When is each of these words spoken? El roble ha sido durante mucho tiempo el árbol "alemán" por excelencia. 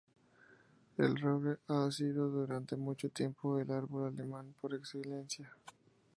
El 0.97 1.15
roble 1.21 1.57
ha 1.67 1.91
sido 1.91 2.27
durante 2.27 2.75
mucho 2.75 3.07
tiempo 3.11 3.59
el 3.59 3.69
árbol 3.69 4.07
"alemán" 4.07 4.55
por 4.59 4.73
excelencia. 4.73 5.55